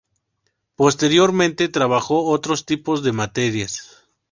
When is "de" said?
3.03-3.11